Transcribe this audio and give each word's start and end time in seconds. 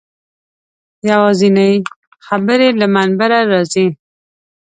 یوازینۍ 1.09 1.73
خبرې 2.25 2.69
له 2.79 2.87
منبره 2.95 3.39
راځي. 3.51 3.87